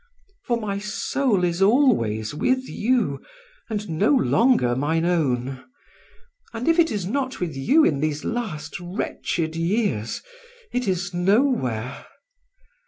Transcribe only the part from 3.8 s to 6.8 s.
no longer mine own. And if